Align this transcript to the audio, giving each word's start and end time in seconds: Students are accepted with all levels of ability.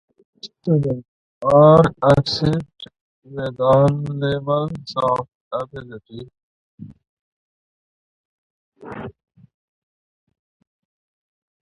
Students 0.43 1.07
are 1.43 1.83
accepted 2.01 2.63
with 3.23 3.59
all 3.59 3.99
levels 3.99 4.95
of 4.97 5.27
ability. 5.51 6.27